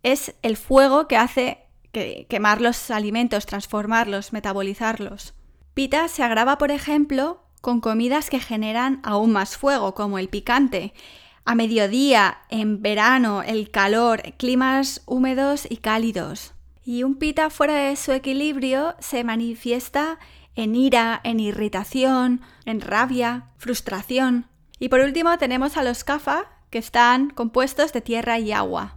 Es 0.02 0.34
el 0.42 0.56
fuego 0.56 1.06
que 1.06 1.16
hace 1.16 1.58
quemar 2.28 2.60
los 2.60 2.90
alimentos, 2.90 3.46
transformarlos, 3.46 4.32
metabolizarlos. 4.32 5.34
Pita 5.74 6.08
se 6.08 6.24
agrava, 6.24 6.58
por 6.58 6.72
ejemplo, 6.72 7.44
con 7.60 7.81
comidas 7.81 8.31
que 8.31 8.41
generan 8.41 9.00
aún 9.05 9.31
más 9.31 9.56
fuego, 9.56 9.94
como 9.94 10.19
el 10.19 10.29
picante, 10.29 10.93
a 11.44 11.55
mediodía, 11.55 12.39
en 12.49 12.82
verano, 12.82 13.43
el 13.43 13.70
calor, 13.70 14.22
climas 14.37 15.03
húmedos 15.06 15.67
y 15.69 15.79
cálidos. 15.79 16.55
Y 16.84 17.03
un 17.03 17.17
pita 17.17 17.51
fuera 17.51 17.75
de 17.75 17.96
su 17.96 18.13
equilibrio 18.13 18.94
se 18.99 19.25
manifiesta 19.25 20.19
en 20.55 20.75
ira, 20.75 21.20
en 21.25 21.41
irritación, 21.41 22.41
en 22.65 22.81
rabia, 22.81 23.46
frustración. 23.56 24.46
Y 24.79 24.89
por 24.89 25.01
último 25.01 25.37
tenemos 25.39 25.77
a 25.77 25.82
los 25.82 26.05
kafa, 26.05 26.46
que 26.70 26.79
están 26.79 27.31
compuestos 27.31 27.93
de 27.93 28.01
tierra 28.01 28.39
y 28.39 28.53
agua. 28.53 28.96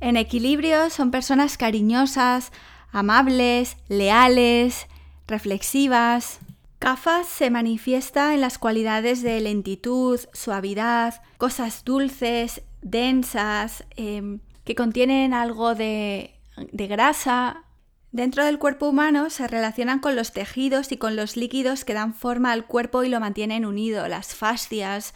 En 0.00 0.16
equilibrio 0.16 0.90
son 0.90 1.10
personas 1.10 1.58
cariñosas, 1.58 2.52
amables, 2.90 3.76
leales, 3.88 4.86
reflexivas. 5.26 6.40
Kafa 6.80 7.24
se 7.24 7.50
manifiesta 7.50 8.32
en 8.32 8.40
las 8.40 8.56
cualidades 8.56 9.20
de 9.22 9.38
lentitud, 9.42 10.18
suavidad, 10.32 11.20
cosas 11.36 11.84
dulces, 11.84 12.62
densas, 12.80 13.84
em, 13.96 14.40
que 14.64 14.74
contienen 14.74 15.34
algo 15.34 15.74
de, 15.74 16.40
grasa. 16.72 17.64
Dentro 18.12 18.46
del 18.46 18.58
cuerpo 18.58 18.88
humano 18.88 19.28
se 19.28 19.46
relacionan 19.46 19.98
con 19.98 20.16
los 20.16 20.32
tejidos 20.32 20.90
y 20.90 20.96
con 20.96 21.16
los 21.16 21.36
líquidos 21.36 21.84
que 21.84 21.92
dan 21.92 22.14
forma 22.14 22.50
al 22.50 22.66
cuerpo 22.66 23.04
y 23.04 23.10
lo 23.10 23.20
mantienen 23.20 23.66
unido, 23.66 24.08
las 24.08 24.34
fascias, 24.34 25.12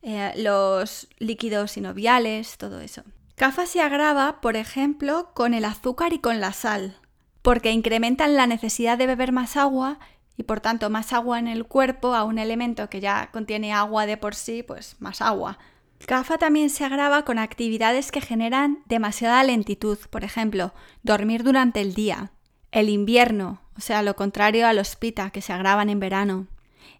eh, 0.00 0.32
los 0.36 1.08
líquidos 1.18 1.72
sinoviales, 1.72 2.56
todo 2.56 2.80
eso. 2.80 3.02
Kafa 3.36 3.66
se 3.66 3.82
agrava, 3.82 4.40
por 4.40 4.56
ejemplo, 4.56 5.30
con 5.34 5.52
el 5.52 5.66
azúcar 5.66 6.14
y 6.14 6.20
con 6.20 6.40
la 6.40 6.54
sal, 6.54 6.96
porque 7.42 7.70
incrementan 7.70 8.34
la 8.34 8.46
necesidad 8.46 8.96
de 8.96 9.06
beber 9.06 9.32
más 9.32 9.58
agua 9.58 9.98
y 10.36 10.44
por 10.44 10.60
tanto 10.60 10.90
más 10.90 11.12
agua 11.12 11.38
en 11.38 11.48
el 11.48 11.66
cuerpo 11.66 12.14
a 12.14 12.24
un 12.24 12.38
elemento 12.38 12.88
que 12.88 13.00
ya 13.00 13.30
contiene 13.32 13.72
agua 13.72 14.06
de 14.06 14.16
por 14.16 14.34
sí, 14.34 14.62
pues 14.62 14.96
más 14.98 15.20
agua. 15.20 15.58
CAFA 16.06 16.38
también 16.38 16.70
se 16.70 16.84
agrava 16.84 17.24
con 17.24 17.38
actividades 17.38 18.10
que 18.10 18.20
generan 18.20 18.82
demasiada 18.86 19.42
lentitud, 19.44 19.98
por 20.10 20.24
ejemplo, 20.24 20.72
dormir 21.02 21.44
durante 21.44 21.80
el 21.80 21.94
día, 21.94 22.32
el 22.72 22.88
invierno, 22.88 23.60
o 23.76 23.80
sea, 23.80 24.02
lo 24.02 24.16
contrario 24.16 24.66
a 24.66 24.72
los 24.72 24.96
pita 24.96 25.30
que 25.30 25.42
se 25.42 25.52
agravan 25.52 25.88
en 25.88 26.00
verano. 26.00 26.46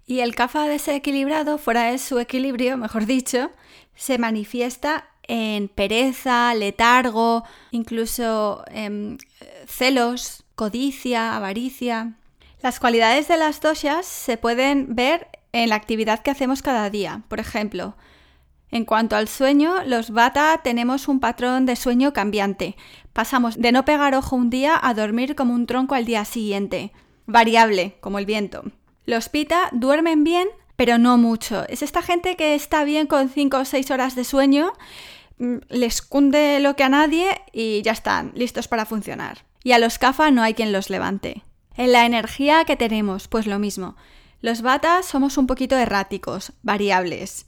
Y 0.07 0.21
el 0.21 0.35
CAFA 0.35 0.69
desequilibrado, 0.69 1.59
fuera 1.59 1.91
de 1.91 1.99
su 1.99 2.19
equilibrio, 2.19 2.77
mejor 2.79 3.07
dicho, 3.07 3.51
se 3.95 4.19
manifiesta 4.19 5.09
en 5.25 5.69
pereza, 5.69 6.55
letargo, 6.55 7.45
incluso 7.71 8.65
en 8.69 9.19
eh, 9.41 9.65
celos, 9.67 10.45
codicia, 10.55 11.37
avaricia. 11.37 12.15
Las 12.63 12.79
cualidades 12.79 13.27
de 13.27 13.37
las 13.37 13.61
doshas 13.61 14.07
se 14.07 14.37
pueden 14.37 14.95
ver 14.95 15.27
en 15.51 15.69
la 15.69 15.75
actividad 15.75 16.21
que 16.21 16.31
hacemos 16.31 16.63
cada 16.63 16.89
día. 16.91 17.23
Por 17.29 17.41
ejemplo, 17.41 17.97
En 18.75 18.87
cuanto 18.87 19.17
al 19.17 19.29
sueño, 19.29 19.85
los 19.85 20.13
bata 20.13 20.63
tenemos 20.65 21.07
un 21.07 21.21
patrón 21.21 21.67
de 21.67 21.77
sueño 21.77 22.15
cambiante. 22.15 22.75
Pasamos 23.13 23.59
de 23.59 23.71
no 23.71 23.85
pegar 23.85 24.15
ojo 24.15 24.35
un 24.35 24.49
día 24.49 24.81
a 24.81 24.95
dormir 24.95 25.35
como 25.35 25.53
un 25.53 25.67
tronco 25.67 25.95
al 25.95 26.07
día 26.07 26.25
siguiente. 26.25 26.91
Variable, 27.27 27.99
como 28.01 28.19
el 28.19 28.25
viento. 28.25 28.63
Los 29.05 29.29
pita 29.29 29.69
duermen 29.73 30.25
bien, 30.25 30.49
pero 30.77 30.97
no 30.97 31.19
mucho. 31.19 31.69
Es 31.69 31.83
esta 31.83 32.01
gente 32.01 32.35
que 32.37 32.55
está 32.55 32.85
bien 32.85 33.07
con 33.07 33.29
5 33.29 33.59
o 33.59 33.65
6 33.67 33.91
horas 33.91 34.15
de 34.15 34.25
sueño, 34.25 34.73
mm, 35.37 35.57
les 35.69 36.01
cunde 36.01 36.59
lo 36.61 36.75
que 36.75 36.85
a 36.85 36.89
nadie 36.89 37.43
y 37.53 37.83
ya 37.83 37.93
están, 37.93 38.33
listos 38.35 38.69
para 38.69 38.87
funcionar. 38.87 39.45
Y 39.63 39.73
a 39.73 39.79
los 39.79 39.99
kafa 39.99 40.31
no 40.31 40.43
hay 40.43 40.55
quien 40.55 40.73
los 40.73 40.89
levante. 40.89 41.43
En 41.77 41.93
la 41.93 42.07
energía 42.07 42.65
que 42.65 42.77
tenemos, 42.77 43.29
pues 43.29 43.47
lo 43.47 43.59
mismo. 43.59 43.97
Los 44.41 44.63
batas 44.63 45.07
somos 45.07 45.39
un 45.39 45.47
poquito 45.47 45.77
erráticos, 45.77 46.53
variables. 46.63 47.47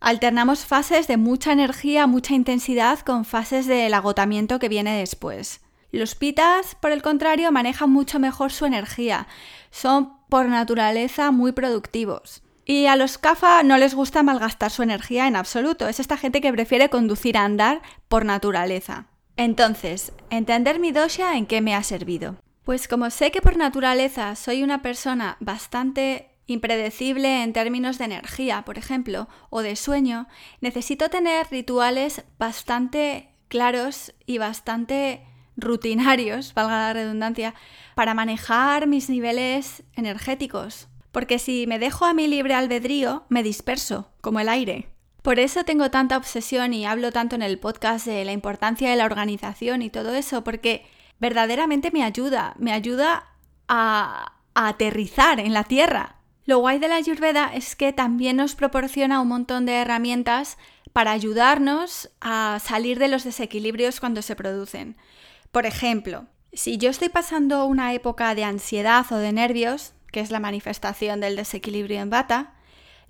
Alternamos 0.00 0.64
fases 0.64 1.08
de 1.08 1.16
mucha 1.16 1.52
energía, 1.52 2.06
mucha 2.06 2.34
intensidad 2.34 3.00
con 3.00 3.24
fases 3.24 3.66
del 3.66 3.92
agotamiento 3.92 4.58
que 4.58 4.68
viene 4.68 4.98
después. 4.98 5.60
Los 5.92 6.14
pitas, 6.14 6.76
por 6.76 6.92
el 6.92 7.02
contrario, 7.02 7.52
manejan 7.52 7.90
mucho 7.90 8.18
mejor 8.18 8.52
su 8.52 8.64
energía. 8.64 9.26
Son 9.70 10.14
por 10.28 10.46
naturaleza 10.46 11.30
muy 11.32 11.52
productivos. 11.52 12.42
Y 12.64 12.86
a 12.86 12.96
los 12.96 13.18
kafa 13.18 13.62
no 13.62 13.76
les 13.76 13.94
gusta 13.94 14.22
malgastar 14.22 14.70
su 14.70 14.82
energía 14.82 15.26
en 15.26 15.34
absoluto. 15.34 15.88
Es 15.88 15.98
esta 15.98 16.16
gente 16.16 16.40
que 16.40 16.52
prefiere 16.52 16.88
conducir 16.88 17.36
a 17.36 17.44
andar 17.44 17.82
por 18.08 18.24
naturaleza. 18.24 19.06
Entonces, 19.36 20.12
entender 20.30 20.78
mi 20.78 20.92
dosha 20.92 21.36
en 21.36 21.46
qué 21.46 21.60
me 21.60 21.74
ha 21.74 21.82
servido. 21.82 22.36
Pues 22.70 22.86
como 22.86 23.10
sé 23.10 23.32
que 23.32 23.42
por 23.42 23.56
naturaleza 23.56 24.36
soy 24.36 24.62
una 24.62 24.80
persona 24.80 25.36
bastante 25.40 26.30
impredecible 26.46 27.42
en 27.42 27.52
términos 27.52 27.98
de 27.98 28.04
energía, 28.04 28.62
por 28.64 28.78
ejemplo, 28.78 29.28
o 29.50 29.62
de 29.62 29.74
sueño, 29.74 30.28
necesito 30.60 31.10
tener 31.10 31.48
rituales 31.50 32.22
bastante 32.38 33.30
claros 33.48 34.14
y 34.24 34.38
bastante 34.38 35.26
rutinarios, 35.56 36.54
valga 36.54 36.76
la 36.76 36.92
redundancia, 36.92 37.56
para 37.96 38.14
manejar 38.14 38.86
mis 38.86 39.10
niveles 39.10 39.82
energéticos. 39.96 40.86
Porque 41.10 41.40
si 41.40 41.66
me 41.66 41.80
dejo 41.80 42.04
a 42.04 42.14
mi 42.14 42.28
libre 42.28 42.54
albedrío, 42.54 43.24
me 43.30 43.42
disperso, 43.42 44.12
como 44.20 44.38
el 44.38 44.48
aire. 44.48 44.86
Por 45.22 45.40
eso 45.40 45.64
tengo 45.64 45.90
tanta 45.90 46.16
obsesión 46.16 46.72
y 46.72 46.86
hablo 46.86 47.10
tanto 47.10 47.34
en 47.34 47.42
el 47.42 47.58
podcast 47.58 48.06
de 48.06 48.24
la 48.24 48.30
importancia 48.30 48.88
de 48.88 48.96
la 48.96 49.06
organización 49.06 49.82
y 49.82 49.90
todo 49.90 50.14
eso, 50.14 50.44
porque 50.44 50.86
verdaderamente 51.20 51.90
me 51.92 52.02
ayuda, 52.02 52.54
me 52.58 52.72
ayuda 52.72 53.28
a, 53.68 54.32
aterrizar 54.52 55.38
en 55.38 55.54
la 55.54 55.64
tierra, 55.64 56.16
lo 56.44 56.58
guay 56.58 56.80
de 56.80 56.88
la 56.88 56.96
Ayurveda 56.96 57.52
es 57.54 57.76
que 57.76 57.92
también 57.92 58.36
nos 58.36 58.56
proporciona 58.56 59.20
un 59.20 59.28
montón 59.28 59.66
de 59.66 59.74
herramientas 59.74 60.58
para 60.92 61.12
ayudarnos 61.12 62.10
a 62.20 62.58
salir 62.60 62.98
de 62.98 63.06
los 63.06 63.22
desequilibrios 63.22 64.00
cuando 64.00 64.20
se 64.20 64.34
producen. 64.34 64.96
Por 65.52 65.66
ejemplo, 65.66 66.26
si 66.52 66.76
yo 66.76 66.90
estoy 66.90 67.08
pasando 67.08 67.64
una 67.66 67.94
época 67.94 68.34
de 68.34 68.42
ansiedad 68.42 69.06
o 69.12 69.16
de 69.16 69.32
nervios, 69.32 69.92
que 70.10 70.18
es 70.18 70.32
la 70.32 70.40
manifestación 70.40 71.20
del 71.20 71.36
desequilibrio 71.36 72.00
en 72.00 72.10
bata, 72.10 72.54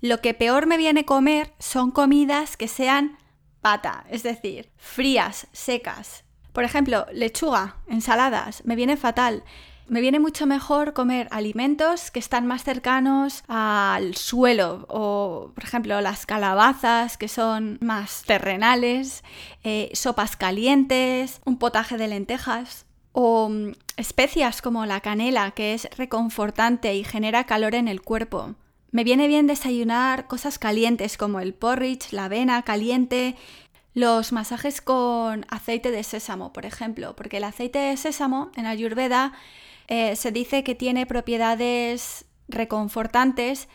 lo 0.01 0.21
que 0.21 0.35
peor 0.35 0.67
me 0.67 0.77
viene 0.77 1.05
comer 1.05 1.53
son 1.57 1.89
comidas 1.89 2.57
que 2.57 2.67
sean 2.67 3.17
bata, 3.63 4.05
es 4.09 4.21
decir, 4.21 4.69
frías, 4.77 5.47
secas. 5.51 6.23
Por 6.53 6.63
ejemplo, 6.63 7.05
lechuga, 7.13 7.77
ensaladas, 7.87 8.63
me 8.65 8.75
viene 8.75 8.97
fatal. 8.97 9.43
Me 9.87 9.99
viene 9.99 10.19
mucho 10.19 10.45
mejor 10.45 10.93
comer 10.93 11.27
alimentos 11.31 12.11
que 12.11 12.19
están 12.19 12.47
más 12.47 12.63
cercanos 12.63 13.43
al 13.49 14.15
suelo 14.15 14.85
o, 14.87 15.51
por 15.53 15.63
ejemplo, 15.63 15.99
las 15.99 16.25
calabazas 16.25 17.17
que 17.17 17.27
son 17.27 17.77
más 17.81 18.23
terrenales, 18.25 19.23
eh, 19.65 19.89
sopas 19.93 20.37
calientes, 20.37 21.41
un 21.43 21.57
potaje 21.57 21.97
de 21.97 22.07
lentejas 22.07 22.85
o 23.11 23.49
mm, 23.49 23.73
especias 23.97 24.61
como 24.61 24.85
la 24.85 25.01
canela 25.01 25.51
que 25.51 25.73
es 25.73 25.89
reconfortante 25.97 26.95
y 26.95 27.03
genera 27.03 27.45
calor 27.45 27.75
en 27.75 27.87
el 27.87 28.01
cuerpo. 28.01 28.55
Me 28.91 29.05
viene 29.05 29.27
bien 29.27 29.47
desayunar 29.47 30.27
cosas 30.27 30.59
calientes 30.59 31.15
como 31.15 31.39
el 31.39 31.53
porridge, 31.53 32.11
la 32.11 32.25
avena 32.25 32.61
caliente, 32.63 33.37
los 33.93 34.31
masajes 34.31 34.81
con 34.81 35.45
aceite 35.49 35.91
de 35.91 36.03
sésamo, 36.03 36.53
por 36.53 36.65
ejemplo, 36.65 37.15
porque 37.15 37.37
el 37.37 37.43
aceite 37.43 37.79
de 37.79 37.97
sésamo 37.97 38.51
en 38.55 38.65
Ayurveda 38.65 39.33
eh, 39.87 40.15
se 40.15 40.31
dice 40.31 40.63
que 40.63 40.75
tiene 40.75 41.05
propiedades 41.05 42.25
reconfortantes 42.47 43.67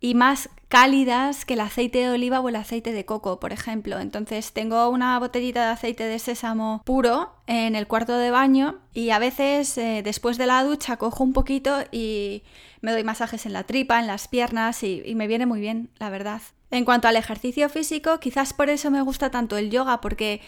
y 0.00 0.14
más 0.14 0.48
cálidas 0.68 1.44
que 1.44 1.54
el 1.54 1.60
aceite 1.60 1.98
de 1.98 2.10
oliva 2.10 2.40
o 2.40 2.48
el 2.48 2.56
aceite 2.56 2.92
de 2.92 3.04
coco, 3.04 3.38
por 3.38 3.52
ejemplo. 3.52 4.00
Entonces 4.00 4.52
tengo 4.52 4.88
una 4.88 5.18
botellita 5.18 5.66
de 5.66 5.72
aceite 5.72 6.04
de 6.04 6.18
sésamo 6.18 6.82
puro 6.84 7.32
en 7.46 7.76
el 7.76 7.86
cuarto 7.86 8.16
de 8.16 8.30
baño 8.30 8.78
y 8.94 9.10
a 9.10 9.18
veces 9.18 9.76
eh, 9.78 10.02
después 10.02 10.38
de 10.38 10.46
la 10.46 10.64
ducha 10.64 10.96
cojo 10.96 11.22
un 11.22 11.32
poquito 11.32 11.76
y 11.92 12.42
me 12.80 12.92
doy 12.92 13.04
masajes 13.04 13.46
en 13.46 13.52
la 13.52 13.64
tripa, 13.64 13.98
en 13.98 14.06
las 14.06 14.28
piernas 14.28 14.82
y, 14.82 15.02
y 15.04 15.14
me 15.14 15.26
viene 15.26 15.46
muy 15.46 15.60
bien, 15.60 15.90
la 15.98 16.10
verdad. 16.10 16.42
En 16.70 16.84
cuanto 16.84 17.08
al 17.08 17.16
ejercicio 17.16 17.68
físico, 17.68 18.20
quizás 18.20 18.52
por 18.52 18.70
eso 18.70 18.90
me 18.90 19.02
gusta 19.02 19.30
tanto 19.30 19.56
el 19.56 19.70
yoga, 19.70 20.00
porque 20.00 20.40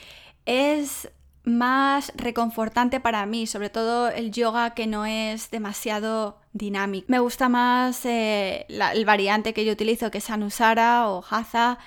es 0.47 1.09
más 1.45 2.13
reconfortante 2.15 3.01
para 3.01 3.27
mí, 3.27 3.47
sobre 3.47 3.71
todo 3.71 4.09
el 4.09 4.31
yoga 4.31 4.75
que 4.75 4.87
no 4.87 5.05
es 5.05 5.51
demasiado 5.51 6.39
dinámico. 6.53 7.07
Me 7.09 7.19
gusta 7.19 7.49
más 7.49 8.05
eh, 8.05 8.67
el 8.69 9.05
variante 9.05 9.53
que 9.53 9.65
yo 9.65 9.73
utilizo, 9.73 10.11
que 10.11 10.19
es 10.19 10.31
Anusara 10.31 11.09
o 11.09 11.25
Hatha, 11.29 11.79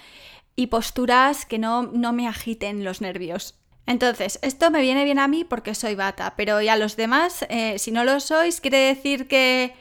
y 0.55 0.67
posturas 0.67 1.45
que 1.45 1.59
no, 1.59 1.83
no 1.83 2.13
me 2.13 2.27
agiten 2.27 2.83
los 2.83 3.01
nervios. 3.01 3.55
Entonces, 3.87 4.39
esto 4.41 4.71
me 4.71 4.81
viene 4.81 5.03
bien 5.03 5.19
a 5.19 5.27
mí 5.27 5.43
porque 5.43 5.75
soy 5.75 5.95
bata, 5.95 6.33
pero 6.35 6.61
ya 6.61 6.75
los 6.75 6.95
demás, 6.95 7.45
eh, 7.49 7.77
si 7.77 7.91
no 7.91 8.03
lo 8.03 8.19
sois, 8.19 8.59
quiere 8.59 8.79
decir 8.79 9.27
que 9.27 9.73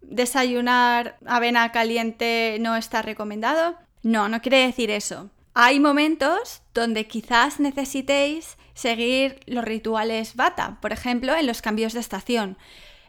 desayunar 0.00 1.18
avena 1.26 1.70
caliente 1.72 2.58
no 2.60 2.76
está 2.76 3.02
recomendado. 3.02 3.76
No, 4.02 4.28
no 4.28 4.40
quiere 4.40 4.66
decir 4.66 4.90
eso. 4.90 5.30
Hay 5.54 5.80
momentos 5.80 6.62
donde 6.72 7.06
quizás 7.06 7.58
necesitéis 7.60 8.56
seguir 8.74 9.40
los 9.46 9.64
rituales 9.64 10.36
bata, 10.36 10.78
por 10.80 10.92
ejemplo, 10.92 11.34
en 11.34 11.46
los 11.46 11.62
cambios 11.62 11.94
de 11.94 12.00
estación. 12.00 12.56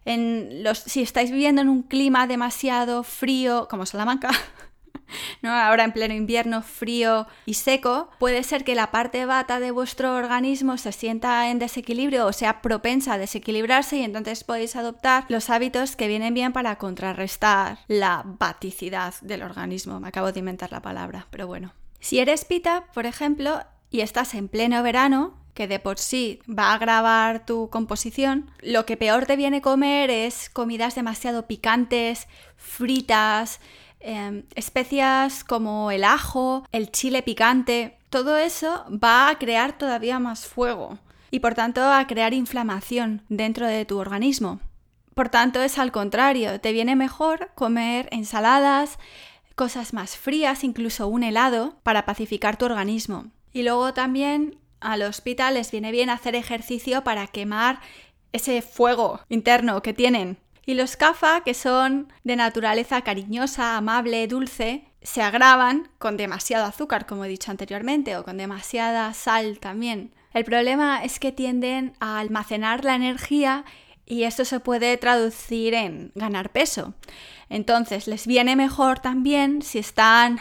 En 0.03 0.63
los, 0.63 0.79
si 0.79 1.03
estáis 1.03 1.29
viviendo 1.29 1.61
en 1.61 1.69
un 1.69 1.83
clima 1.83 2.25
demasiado 2.25 3.03
frío, 3.03 3.67
como 3.69 3.85
Salamanca, 3.85 4.31
¿no? 5.41 5.51
ahora 5.51 5.83
en 5.83 5.91
pleno 5.91 6.13
invierno 6.13 6.61
frío 6.61 7.27
y 7.45 7.55
seco, 7.55 8.09
puede 8.19 8.43
ser 8.43 8.63
que 8.63 8.75
la 8.75 8.91
parte 8.91 9.25
bata 9.25 9.59
de 9.59 9.71
vuestro 9.71 10.15
organismo 10.15 10.77
se 10.77 10.91
sienta 10.91 11.49
en 11.49 11.59
desequilibrio 11.59 12.25
o 12.25 12.33
sea 12.33 12.61
propensa 12.61 13.13
a 13.13 13.17
desequilibrarse 13.17 13.97
y 13.97 14.03
entonces 14.03 14.43
podéis 14.43 14.75
adoptar 14.75 15.25
los 15.29 15.49
hábitos 15.49 15.95
que 15.95 16.07
vienen 16.07 16.33
bien 16.33 16.53
para 16.53 16.77
contrarrestar 16.77 17.79
la 17.87 18.23
baticidad 18.25 19.13
del 19.21 19.43
organismo. 19.43 19.99
Me 19.99 20.07
acabo 20.07 20.31
de 20.31 20.39
inventar 20.39 20.71
la 20.71 20.81
palabra, 20.81 21.27
pero 21.29 21.47
bueno. 21.47 21.73
Si 21.99 22.19
eres 22.19 22.45
pita, 22.45 22.85
por 22.93 23.05
ejemplo, 23.05 23.61
y 23.89 24.01
estás 24.01 24.33
en 24.33 24.47
pleno 24.47 24.81
verano, 24.83 25.37
que 25.53 25.67
de 25.67 25.79
por 25.79 25.99
sí 25.99 26.39
va 26.47 26.67
a 26.67 26.75
agravar 26.75 27.45
tu 27.45 27.69
composición, 27.69 28.49
lo 28.61 28.85
que 28.85 28.95
peor 28.95 29.25
te 29.25 29.35
viene 29.35 29.61
comer 29.61 30.09
es 30.09 30.49
comidas 30.49 30.95
demasiado 30.95 31.47
picantes, 31.47 32.27
fritas, 32.55 33.59
em, 33.99 34.43
especias 34.55 35.43
como 35.43 35.91
el 35.91 36.03
ajo, 36.03 36.65
el 36.71 36.91
chile 36.91 37.23
picante. 37.23 37.97
Todo 38.09 38.37
eso 38.37 38.85
va 38.91 39.29
a 39.29 39.37
crear 39.37 39.77
todavía 39.77 40.19
más 40.19 40.45
fuego 40.45 40.97
y 41.31 41.39
por 41.39 41.53
tanto 41.53 41.83
a 41.83 42.07
crear 42.07 42.33
inflamación 42.33 43.21
dentro 43.29 43.67
de 43.67 43.85
tu 43.85 43.97
organismo. 43.97 44.59
Por 45.13 45.29
tanto 45.29 45.61
es 45.61 45.77
al 45.77 45.91
contrario, 45.91 46.59
te 46.61 46.71
viene 46.71 46.95
mejor 46.95 47.51
comer 47.55 48.07
ensaladas, 48.11 48.97
cosas 49.55 49.93
más 49.93 50.17
frías, 50.17 50.63
incluso 50.63 51.07
un 51.07 51.23
helado, 51.23 51.75
para 51.83 52.05
pacificar 52.05 52.57
tu 52.57 52.65
organismo. 52.65 53.25
Y 53.51 53.63
luego 53.63 53.93
también 53.93 54.57
al 54.79 55.01
hospital 55.01 55.55
les 55.55 55.71
viene 55.71 55.91
bien 55.91 56.09
hacer 56.09 56.35
ejercicio 56.35 57.03
para 57.03 57.27
quemar 57.27 57.81
ese 58.31 58.61
fuego 58.61 59.19
interno 59.27 59.81
que 59.81 59.93
tienen. 59.93 60.37
Y 60.69 60.75
los 60.75 60.97
CAFA, 60.97 61.41
que 61.41 61.55
son 61.55 62.13
de 62.23 62.35
naturaleza 62.35 63.01
cariñosa, 63.01 63.75
amable, 63.75 64.27
dulce, 64.27 64.83
se 65.01 65.23
agravan 65.23 65.89
con 65.97 66.15
demasiado 66.15 66.65
azúcar, 66.65 67.07
como 67.07 67.25
he 67.25 67.27
dicho 67.27 67.49
anteriormente, 67.49 68.15
o 68.15 68.23
con 68.23 68.37
demasiada 68.37 69.11
sal 69.15 69.57
también. 69.57 70.13
El 70.31 70.45
problema 70.45 71.03
es 71.03 71.19
que 71.19 71.31
tienden 71.31 71.93
a 71.99 72.19
almacenar 72.19 72.85
la 72.85 72.93
energía 72.93 73.65
y 74.05 74.25
esto 74.25 74.45
se 74.45 74.59
puede 74.59 74.95
traducir 74.97 75.73
en 75.73 76.11
ganar 76.13 76.51
peso. 76.51 76.93
Entonces, 77.49 78.05
les 78.05 78.27
viene 78.27 78.55
mejor 78.55 78.99
también 78.99 79.63
si 79.63 79.79
están 79.79 80.39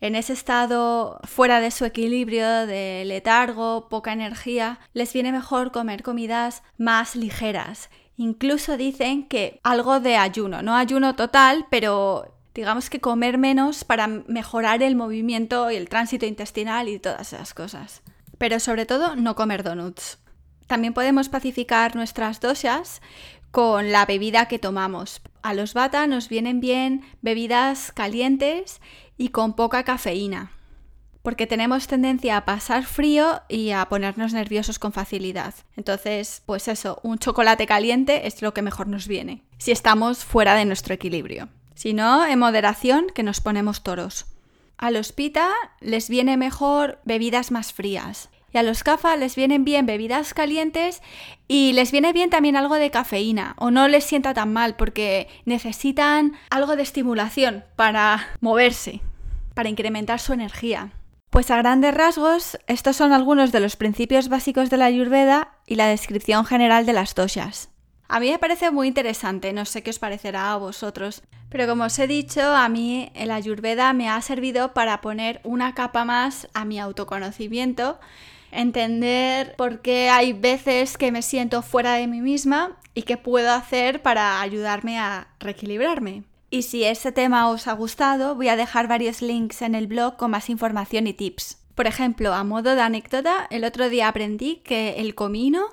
en 0.00 0.14
ese 0.14 0.32
estado 0.32 1.20
fuera 1.24 1.60
de 1.60 1.72
su 1.72 1.84
equilibrio, 1.84 2.66
de 2.66 3.02
letargo, 3.04 3.90
poca 3.90 4.14
energía, 4.14 4.80
les 4.94 5.12
viene 5.12 5.30
mejor 5.30 5.72
comer 5.72 6.02
comidas 6.02 6.62
más 6.78 7.16
ligeras. 7.16 7.90
Incluso 8.18 8.76
dicen 8.76 9.28
que 9.28 9.60
algo 9.62 10.00
de 10.00 10.16
ayuno, 10.16 10.60
no 10.60 10.74
ayuno 10.74 11.14
total, 11.14 11.66
pero 11.70 12.34
digamos 12.52 12.90
que 12.90 13.00
comer 13.00 13.38
menos 13.38 13.84
para 13.84 14.08
mejorar 14.08 14.82
el 14.82 14.96
movimiento 14.96 15.70
y 15.70 15.76
el 15.76 15.88
tránsito 15.88 16.26
intestinal 16.26 16.88
y 16.88 16.98
todas 16.98 17.32
esas 17.32 17.54
cosas. 17.54 18.02
Pero 18.36 18.58
sobre 18.58 18.86
todo 18.86 19.14
no 19.14 19.36
comer 19.36 19.62
donuts. 19.62 20.18
También 20.66 20.94
podemos 20.94 21.28
pacificar 21.28 21.94
nuestras 21.94 22.40
doshas 22.40 23.02
con 23.52 23.92
la 23.92 24.04
bebida 24.04 24.46
que 24.46 24.58
tomamos. 24.58 25.22
A 25.42 25.54
los 25.54 25.72
bata 25.72 26.08
nos 26.08 26.28
vienen 26.28 26.58
bien 26.58 27.04
bebidas 27.22 27.92
calientes 27.92 28.80
y 29.16 29.28
con 29.28 29.54
poca 29.54 29.84
cafeína, 29.84 30.50
porque 31.22 31.46
tenemos 31.46 31.86
tendencia 31.86 32.36
a 32.36 32.44
pasar 32.44 32.84
frío 32.84 33.42
y 33.48 33.70
a 33.70 33.84
ponernos 33.88 34.32
nerviosos 34.32 34.78
con 34.78 34.92
facilidad. 34.92 35.54
Entonces, 35.76 36.42
pues 36.46 36.68
eso, 36.68 37.00
un 37.02 37.18
chocolate 37.18 37.66
caliente 37.66 38.26
es 38.26 38.40
lo 38.42 38.54
que 38.54 38.62
mejor 38.62 38.86
nos 38.86 39.08
viene, 39.08 39.42
si 39.58 39.72
estamos 39.72 40.24
fuera 40.24 40.54
de 40.54 40.64
nuestro 40.64 40.94
equilibrio. 40.94 41.48
Si 41.74 41.94
no, 41.94 42.26
en 42.26 42.38
moderación, 42.38 43.06
que 43.14 43.22
nos 43.22 43.40
ponemos 43.40 43.82
toros. 43.82 44.26
A 44.78 44.90
los 44.90 45.12
pita 45.12 45.50
les 45.80 46.08
viene 46.08 46.36
mejor 46.36 47.00
bebidas 47.04 47.50
más 47.50 47.72
frías. 47.72 48.30
Y 48.52 48.58
a 48.58 48.62
los 48.62 48.82
CAFA 48.82 49.16
les 49.16 49.36
vienen 49.36 49.64
bien 49.64 49.84
bebidas 49.84 50.32
calientes 50.32 51.02
y 51.48 51.72
les 51.74 51.92
viene 51.92 52.12
bien 52.12 52.30
también 52.30 52.56
algo 52.56 52.76
de 52.76 52.90
cafeína 52.90 53.54
o 53.58 53.70
no 53.70 53.88
les 53.88 54.04
sienta 54.04 54.32
tan 54.32 54.52
mal 54.52 54.74
porque 54.76 55.28
necesitan 55.44 56.32
algo 56.48 56.74
de 56.74 56.82
estimulación 56.82 57.64
para 57.76 58.26
moverse, 58.40 59.02
para 59.54 59.68
incrementar 59.68 60.18
su 60.18 60.32
energía. 60.32 60.92
Pues 61.30 61.50
a 61.50 61.56
grandes 61.58 61.94
rasgos, 61.94 62.58
estos 62.66 62.96
son 62.96 63.12
algunos 63.12 63.52
de 63.52 63.60
los 63.60 63.76
principios 63.76 64.28
básicos 64.28 64.70
de 64.70 64.78
la 64.78 64.86
Ayurveda 64.86 65.56
y 65.66 65.74
la 65.74 65.86
descripción 65.86 66.44
general 66.44 66.86
de 66.86 66.94
las 66.94 67.14
doshas. 67.14 67.70
A 68.08 68.20
mí 68.20 68.30
me 68.30 68.38
parece 68.38 68.70
muy 68.70 68.88
interesante, 68.88 69.52
no 69.52 69.66
sé 69.66 69.82
qué 69.82 69.90
os 69.90 69.98
parecerá 69.98 70.52
a 70.52 70.56
vosotros, 70.56 71.22
pero 71.50 71.66
como 71.66 71.84
os 71.84 71.98
he 71.98 72.06
dicho, 72.06 72.40
a 72.40 72.68
mí 72.70 73.12
el 73.14 73.30
Ayurveda 73.30 73.92
me 73.92 74.08
ha 74.08 74.20
servido 74.22 74.72
para 74.72 75.02
poner 75.02 75.40
una 75.44 75.74
capa 75.74 76.06
más 76.06 76.48
a 76.54 76.64
mi 76.64 76.80
autoconocimiento 76.80 77.98
entender 78.50 79.54
por 79.56 79.80
qué 79.80 80.08
hay 80.10 80.32
veces 80.32 80.96
que 80.96 81.12
me 81.12 81.22
siento 81.22 81.62
fuera 81.62 81.94
de 81.94 82.06
mí 82.06 82.20
misma 82.20 82.78
y 82.94 83.02
qué 83.02 83.16
puedo 83.16 83.52
hacer 83.52 84.02
para 84.02 84.40
ayudarme 84.40 84.98
a 84.98 85.28
reequilibrarme. 85.38 86.24
Y 86.50 86.62
si 86.62 86.84
ese 86.84 87.12
tema 87.12 87.48
os 87.50 87.66
ha 87.68 87.72
gustado, 87.74 88.34
voy 88.34 88.48
a 88.48 88.56
dejar 88.56 88.88
varios 88.88 89.20
links 89.20 89.62
en 89.62 89.74
el 89.74 89.86
blog 89.86 90.16
con 90.16 90.30
más 90.30 90.48
información 90.48 91.06
y 91.06 91.12
tips. 91.12 91.58
Por 91.74 91.86
ejemplo, 91.86 92.34
a 92.34 92.42
modo 92.42 92.74
de 92.74 92.80
anécdota, 92.80 93.46
el 93.50 93.64
otro 93.64 93.88
día 93.88 94.08
aprendí 94.08 94.56
que 94.56 94.94
el 94.98 95.14
comino 95.14 95.66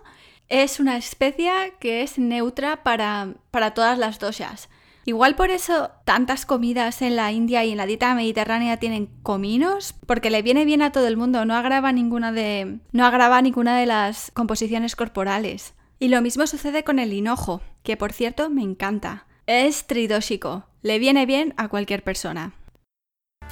es 0.50 0.80
una 0.80 0.98
especia 0.98 1.72
que 1.80 2.04
es 2.04 2.20
neutra 2.20 2.84
para, 2.84 3.36
para 3.52 3.74
todas 3.74 3.98
las 3.98 4.20
doshas. 4.20 4.70
Igual 5.06 5.36
por 5.36 5.52
eso 5.52 5.92
tantas 6.04 6.46
comidas 6.46 7.02
en 7.02 7.16
la 7.16 7.32
India 7.32 7.64
y 7.64 7.72
en 7.72 7.78
la 7.78 7.86
dieta 7.86 8.14
mediterránea 8.16 8.78
tienen 8.78 9.08
cominos, 9.22 9.94
porque 10.08 10.32
le 10.32 10.42
viene 10.42 10.66
bien 10.66 10.82
a 10.82 10.92
todo 10.92 11.08
el 11.08 11.16
mundo, 11.16 11.46
no 11.46 11.56
agrava 11.56 11.92
ninguna 11.92 12.32
de 12.32 12.80
no 12.92 13.06
agrava 13.06 13.42
ninguna 13.42 13.78
de 13.78 13.86
las 13.86 14.32
composiciones 14.32 14.96
corporales. 14.96 15.76
Y 16.00 16.08
lo 16.08 16.22
mismo 16.22 16.48
sucede 16.48 16.84
con 16.84 17.00
el 17.00 17.14
hinojo, 17.14 17.62
que 17.84 17.98
por 17.98 18.14
cierto 18.14 18.50
me 18.50 18.64
encanta. 18.64 19.25
Es 19.48 19.86
tridóxico, 19.86 20.66
le 20.82 21.00
viene 21.00 21.26
bien 21.26 21.54
a 21.58 21.68
cualquier 21.68 22.04
persona. 22.04 22.54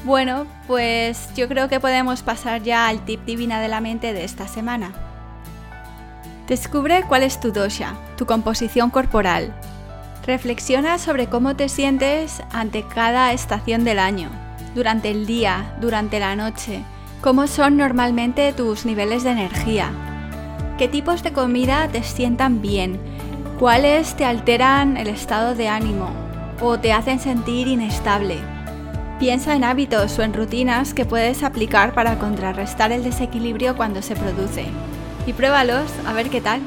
Bueno, 0.06 0.48
pues 0.68 1.30
yo 1.36 1.48
creo 1.48 1.70
que 1.70 1.80
podemos 1.80 2.24
pasar 2.24 2.64
ya 2.64 2.88
al 2.88 3.06
tip 3.06 3.24
divina 3.26 3.62
de 3.62 3.68
la 3.68 3.80
mente 3.80 4.14
de 4.14 4.24
esta 4.24 4.48
semana. 4.48 4.92
Descubre 6.48 7.04
cuál 7.08 7.24
es 7.24 7.40
tu 7.40 7.52
dosha, 7.52 7.96
tu 8.18 8.26
composición 8.26 8.90
corporal, 8.90 9.54
Reflexiona 10.26 11.00
sobre 11.00 11.28
cómo 11.28 11.58
te 11.58 11.68
sientes 11.68 12.42
ante 12.54 12.84
cada 12.84 13.34
estación 13.34 13.84
del 13.84 14.00
año, 14.00 14.30
durante 14.74 15.12
el 15.12 15.26
día, 15.26 15.76
durante 15.82 16.18
la 16.18 16.38
noche, 16.38 16.82
cómo 17.22 17.46
son 17.48 17.76
normalmente 17.76 18.54
tus 18.54 18.86
niveles 18.86 19.26
de 19.26 19.32
energía, 19.32 19.92
qué 20.78 20.88
tipos 20.88 21.24
de 21.24 21.34
comida 21.34 21.90
te 21.90 22.04
sientan 22.04 22.62
bien, 22.62 23.02
cuáles 23.64 24.16
te 24.16 24.26
alteran 24.26 24.98
el 24.98 25.08
estado 25.08 25.56
de 25.56 25.70
ánimo 25.70 26.10
o 26.60 26.78
te 26.78 26.92
hacen 26.92 27.22
sentir 27.22 27.70
inestable. 27.70 28.40
Piensa 29.20 29.56
en 29.56 29.64
hábitos 29.64 30.20
o 30.20 30.22
en 30.22 30.34
rutinas 30.34 30.94
que 30.94 31.06
puedes 31.06 31.44
aplicar 31.44 31.94
para 31.94 32.20
contrarrestar 32.20 32.92
el 32.92 33.06
desequilibrio 33.06 33.78
cuando 33.78 34.02
se 34.02 34.18
produce 34.18 34.66
y 35.26 35.32
pruébalos 35.32 35.90
a 36.06 36.12
ver 36.12 36.30
qué 36.30 36.42
tal. 36.42 36.60